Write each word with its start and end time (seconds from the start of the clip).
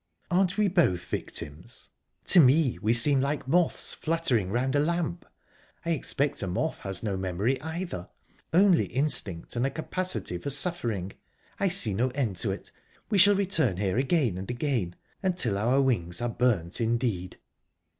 "Aren't 0.31 0.57
we 0.57 0.67
both 0.67 1.03
victims? 1.05 1.91
To 2.25 2.39
me 2.39 2.79
we 2.81 2.91
seem 2.91 3.21
like 3.21 3.47
moths 3.47 3.93
fluttering 3.93 4.49
round 4.51 4.75
a 4.75 4.79
lamp. 4.79 5.27
I 5.85 5.91
expect 5.91 6.41
a 6.41 6.47
moth 6.47 6.79
has 6.79 7.03
no 7.03 7.15
memory, 7.15 7.61
either 7.61 8.09
only 8.51 8.85
instinct 8.85 9.55
and 9.55 9.63
a 9.63 9.69
capacity 9.69 10.39
for 10.39 10.49
suffering...I 10.49 11.67
see 11.67 11.93
no 11.93 12.07
end 12.15 12.37
to 12.37 12.49
it; 12.49 12.71
we 13.11 13.19
shall 13.19 13.35
return 13.35 13.77
here 13.77 13.99
again 13.99 14.39
and 14.39 14.49
again, 14.49 14.95
until 15.21 15.55
our 15.55 15.79
wings 15.79 16.19
are 16.19 16.29
burnt 16.29 16.81
indeed!" 16.81 17.37